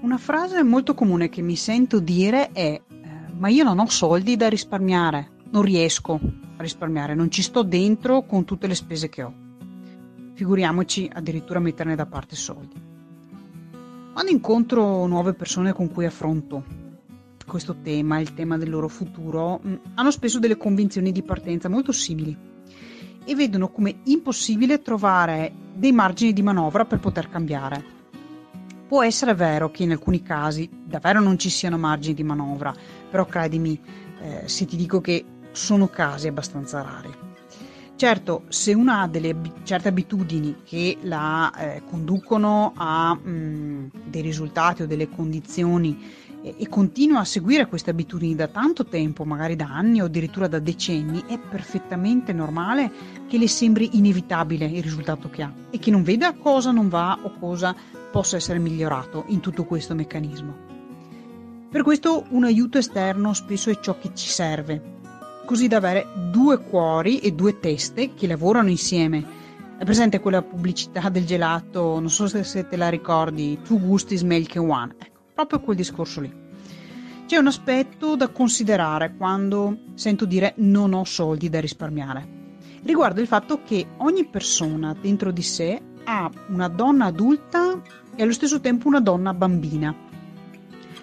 [0.00, 4.36] Una frase molto comune che mi sento dire è eh, ma io non ho soldi
[4.36, 6.20] da risparmiare, non riesco
[6.56, 9.32] a risparmiare, non ci sto dentro con tutte le spese che ho.
[10.34, 12.80] Figuriamoci addirittura metterne da parte soldi.
[14.12, 16.64] Quando incontro nuove persone con cui affronto
[17.44, 21.90] questo tema, il tema del loro futuro, mm, hanno spesso delle convinzioni di partenza molto
[21.90, 22.36] simili
[23.24, 27.97] e vedono come impossibile trovare dei margini di manovra per poter cambiare.
[28.88, 32.74] Può essere vero che in alcuni casi davvero non ci siano margini di manovra,
[33.10, 33.78] però credimi
[34.22, 35.22] eh, se ti dico che
[35.52, 37.14] sono casi abbastanza rari.
[37.96, 44.22] Certo, se una ha delle certe abitudini che la eh, conducono a mh, mm, dei
[44.22, 45.98] risultati o delle condizioni
[46.40, 50.48] e, e continua a seguire queste abitudini da tanto tempo, magari da anni o addirittura
[50.48, 52.90] da decenni, è perfettamente normale
[53.26, 57.18] che le sembri inevitabile il risultato che ha e che non veda cosa non va
[57.20, 57.74] o cosa
[58.10, 60.54] possa essere migliorato in tutto questo meccanismo.
[61.70, 64.96] Per questo un aiuto esterno spesso è ciò che ci serve
[65.48, 69.24] così da avere due cuori e due teste che lavorano insieme.
[69.78, 74.44] È presente quella pubblicità del gelato, non so se te la ricordi, Two gusti smell
[74.44, 74.94] che one.
[74.98, 76.30] Ecco, proprio quel discorso lì.
[77.24, 82.36] C'è un aspetto da considerare quando sento dire non ho soldi da risparmiare.
[82.82, 87.80] Riguardo il fatto che ogni persona dentro di sé ha una donna adulta
[88.14, 89.94] e allo stesso tempo una donna bambina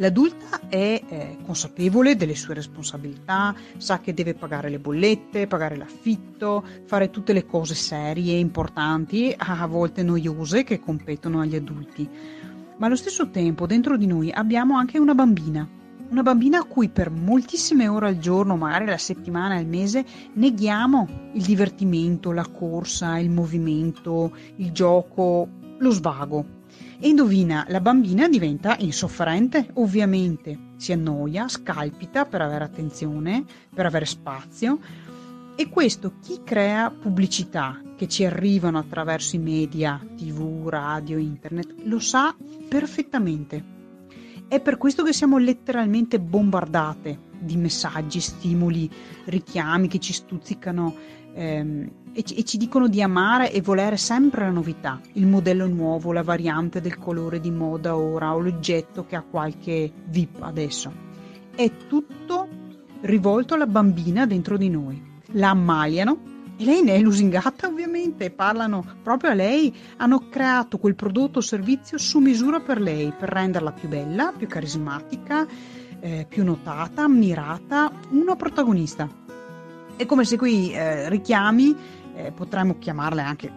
[0.00, 6.64] L'adulta è eh, consapevole delle sue responsabilità, sa che deve pagare le bollette, pagare l'affitto,
[6.84, 12.08] fare tutte le cose serie, importanti, a volte noiose che competono agli adulti.
[12.76, 15.68] Ma allo stesso tempo dentro di noi abbiamo anche una bambina,
[16.10, 21.30] una bambina a cui per moltissime ore al giorno, magari la settimana, il mese, neghiamo
[21.34, 25.48] il divertimento, la corsa, il movimento, il gioco,
[25.78, 26.56] lo svago.
[26.98, 30.58] E indovina, la bambina diventa insofferente, ovviamente.
[30.76, 34.78] Si annoia, scalpita per avere attenzione, per avere spazio.
[35.54, 41.98] E questo chi crea pubblicità che ci arrivano attraverso i media, tv, radio, internet, lo
[41.98, 42.34] sa
[42.68, 43.77] perfettamente.
[44.48, 48.90] È per questo che siamo letteralmente bombardate di messaggi, stimoli,
[49.26, 50.94] richiami che ci stuzzicano
[51.34, 55.66] ehm, e, ci, e ci dicono di amare e volere sempre la novità, il modello
[55.66, 60.90] nuovo, la variante del colore di moda ora o l'oggetto che ha qualche VIP adesso.
[61.54, 62.48] È tutto
[63.02, 65.20] rivolto alla bambina dentro di noi.
[65.32, 70.96] La ammaliano e lei ne è lusingata ovviamente, parlano proprio a lei, hanno creato quel
[70.96, 75.46] prodotto o servizio su misura per lei, per renderla più bella, più carismatica,
[76.00, 79.08] eh, più notata, ammirata, una protagonista.
[79.94, 81.76] È come se quei eh, richiami,
[82.16, 83.52] eh, potremmo chiamarle anche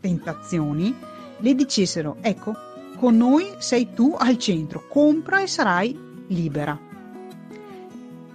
[0.00, 0.94] tentazioni,
[1.38, 2.54] le dicessero, ecco,
[2.96, 6.78] con noi sei tu al centro, compra e sarai libera.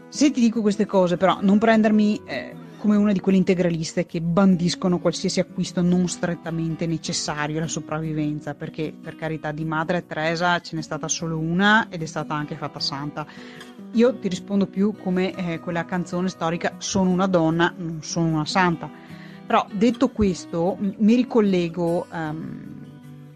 [0.09, 4.21] Se ti dico queste cose, però, non prendermi eh, come una di quelle integraliste che
[4.21, 10.75] bandiscono qualsiasi acquisto non strettamente necessario alla sopravvivenza, perché per carità di madre Teresa ce
[10.75, 13.27] n'è stata solo una ed è stata anche fatta santa.
[13.91, 18.45] Io ti rispondo più come eh, quella canzone storica Sono una donna, non sono una
[18.45, 18.89] santa.
[19.45, 22.70] Però detto questo, mi ricollego um,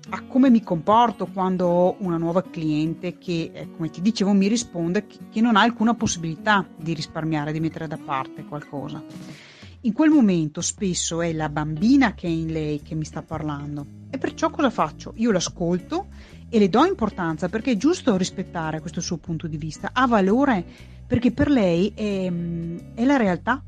[0.09, 4.47] a come mi comporto quando ho una nuova cliente che, eh, come ti dicevo, mi
[4.47, 9.03] risponde che, che non ha alcuna possibilità di risparmiare, di mettere da parte qualcosa.
[9.81, 13.85] In quel momento spesso è la bambina che è in lei che mi sta parlando
[14.09, 15.13] e perciò cosa faccio?
[15.17, 16.07] Io l'ascolto
[16.49, 20.63] e le do importanza perché è giusto rispettare questo suo punto di vista, ha valore
[21.05, 22.31] perché per lei è,
[22.95, 23.63] è la realtà,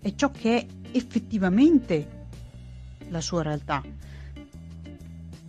[0.00, 2.26] è ciò che è effettivamente
[3.08, 3.82] la sua realtà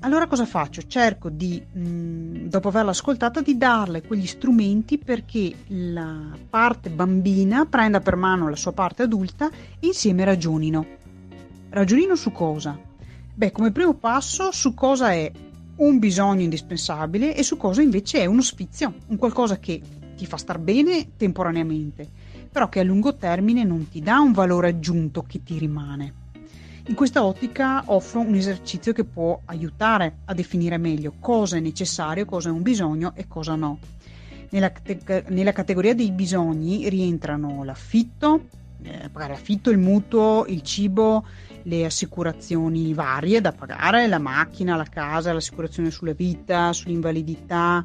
[0.02, 0.84] allora cosa faccio?
[0.88, 7.66] Cerco di, mh, mm, dopo averla ascoltata, di darle quegli strumenti perché la parte bambina
[7.66, 10.86] prenda per mano la sua parte adulta e insieme ragionino.
[11.70, 12.80] Ragionino su cosa?
[13.34, 15.32] Beh, come primo passo su cosa è
[15.76, 19.82] un bisogno indispensabile e su cosa invece è uno sfizio, un qualcosa che
[20.16, 22.10] ti fa star bene temporaneamente,
[22.52, 26.19] però che a lungo termine non ti dà un valore aggiunto che ti rimane.
[26.90, 32.26] In questa ottica offro un esercizio che può aiutare a definire meglio cosa è necessario,
[32.26, 33.78] cosa è un bisogno e cosa no.
[34.50, 34.72] Nella,
[35.28, 38.48] nella categoria dei bisogni rientrano l'affitto,
[38.82, 41.26] eh, pagare l'affitto, il mutuo, il cibo,
[41.62, 47.84] le assicurazioni varie da pagare, la macchina, la casa, l'assicurazione sulla vita, sull'invalidità,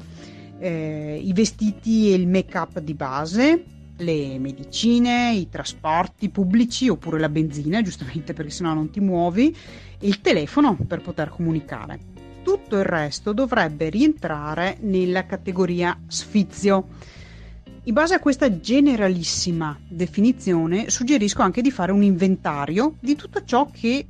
[0.57, 3.63] eh, i vestiti e il make-up di base,
[3.97, 9.55] le medicine, i trasporti pubblici oppure la benzina, giustamente perché sennò non ti muovi,
[9.99, 11.99] e il telefono per poter comunicare.
[12.43, 16.87] Tu tutto il resto dovrebbe rientrare nella categoria sfizio.
[17.83, 23.69] In base a questa generalissima definizione, suggerisco anche di fare un inventario di tutto ciò
[23.71, 24.07] che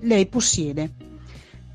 [0.00, 1.07] lei possiede.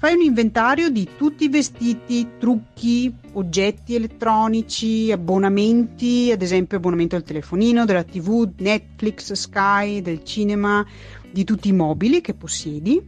[0.04, 7.24] Fai un inventario di tutti i vestiti, trucchi, oggetti elettronici, abbonamenti, ad esempio abbonamento al
[7.24, 10.86] telefonino, della TV, Netflix, Sky, del cinema,
[11.32, 13.02] di tutti i mobili che possiedi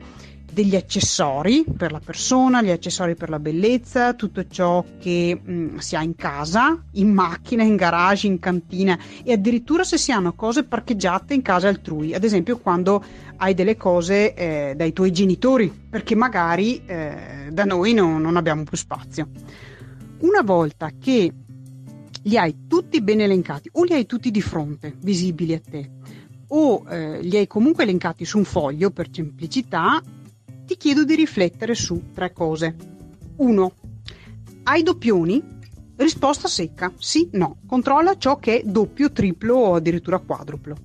[0.55, 5.77] degli accessori per la persona, gli accessori per la bellezza, tutto ciò che mh, mm,
[5.79, 10.31] si ha in casa, in macchina, in garage, in cantina e addirittura se si hanno
[10.33, 13.03] cose parcheggiate in casa altrui, ad esempio quando
[13.35, 18.63] hai delle cose eh, dai tuoi genitori, perché magari eh, da noi no, non abbiamo
[18.63, 19.27] più spazio.
[20.19, 21.33] Una volta che
[22.23, 25.89] li hai tutti ben elencati o li hai tutti di fronte, visibili a te,
[26.47, 30.01] o eh, li hai comunque elencati su un foglio per semplicità,
[30.65, 32.75] ti chiedo di riflettere su tre cose.
[33.37, 33.73] 1.
[34.63, 35.53] Hai doppioni?
[35.95, 37.57] Risposta secca, sì, no.
[37.65, 40.75] Controlla ciò che è doppio, triplo o addirittura quadruplo.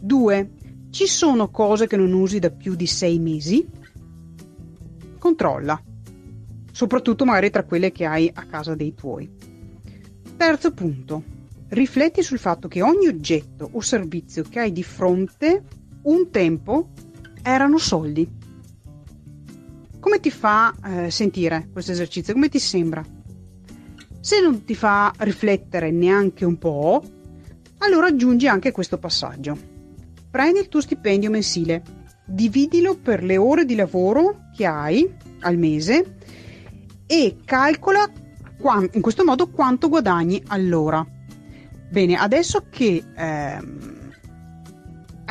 [0.00, 0.50] 2.
[0.90, 3.66] Ci sono cose che non usi da più di sei mesi?
[5.18, 5.80] Controlla,
[6.72, 9.30] soprattutto magari tra quelle che hai a casa dei tuoi.
[10.36, 11.22] Terzo punto.
[11.68, 15.62] Rifletti sul fatto che ogni oggetto o servizio che hai di fronte
[16.02, 16.90] un tempo
[17.42, 18.28] erano soldi.
[20.02, 22.32] Come ti fa eh, sentire questo esercizio?
[22.32, 23.04] Come ti sembra?
[24.18, 27.04] Se non ti fa riflettere neanche un po',
[27.78, 29.56] allora aggiungi anche questo passaggio.
[30.28, 31.84] Prendi il tuo stipendio mensile,
[32.26, 35.08] dividilo per le ore di lavoro che hai
[35.38, 36.16] al mese
[37.06, 38.10] e calcola
[38.90, 41.06] in questo modo quanto guadagni all'ora.
[41.90, 44.01] Bene, adesso che ehm,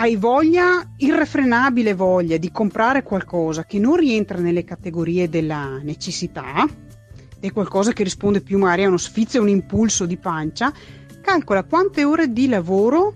[0.01, 6.67] hai voglia, irrefrenabile voglia di comprare qualcosa che non rientra nelle categorie della necessità,
[7.39, 10.73] è qualcosa che risponde più magari a uno sfizio, a un impulso di pancia,
[11.21, 13.13] calcola quante ore di lavoro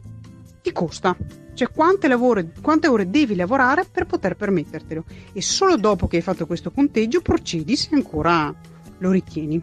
[0.62, 1.18] ti costa,
[1.56, 6.22] cioè quante, lavoro, quante ore devi lavorare per poter permettertelo e solo dopo che hai
[6.22, 8.54] fatto questo conteggio procedi se ancora
[9.00, 9.60] lo ritieni.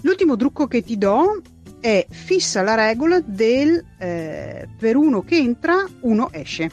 [0.00, 1.42] L'ultimo trucco che ti do
[1.82, 6.70] è fissa la regola del eh, per uno che entra uno esce.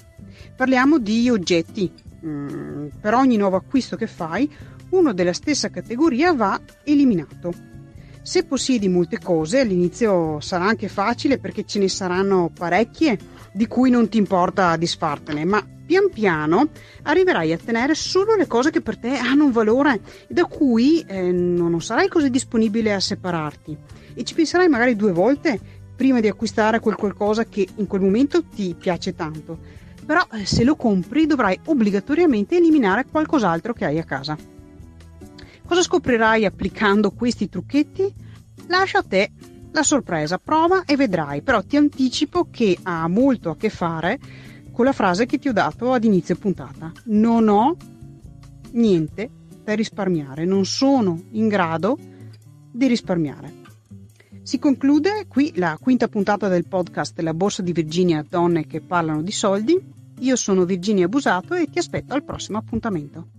[0.55, 1.91] Parliamo di oggetti.
[2.23, 4.47] Mm, per ogni nuovo acquisto che fai,
[4.89, 7.51] uno della stessa categoria va eliminato.
[8.21, 13.17] Se possiedi molte cose, all'inizio sarà anche facile perché ce ne saranno parecchie
[13.51, 16.67] di cui non ti importa disfartene, ma pian piano
[17.01, 21.03] arriverai a tenere solo le cose che per te hanno un valore e da cui
[21.07, 23.77] eh, non sarai così disponibile a separarti
[24.19, 25.57] e ci penserai magari due volte
[25.95, 29.57] prima di acquistare quel qualcosa che in quel momento ti piace tanto.
[30.05, 34.37] Però eh, se lo compri dovrai obbligatoriamente eliminare qualcos'altro che hai a casa.
[35.65, 38.13] Cosa scoprirai applicando questi trucchetti?
[38.67, 39.31] Lascia a te
[39.71, 44.19] la sorpresa, prova e vedrai, però ti anticipo che ha molto a che fare
[44.73, 46.91] con la frase che ti ho dato ad inizio puntata.
[47.05, 47.77] Non ho
[48.71, 49.29] niente
[49.63, 51.97] da risparmiare, non sono in grado
[52.69, 53.59] di risparmiare.
[54.49, 59.21] Si conclude qui la quinta puntata del podcast La Borsa di Virginia Donne che parlano
[59.21, 59.79] di soldi.
[60.21, 63.38] Io sono Virginia Busato e ti aspetto al prossimo appuntamento.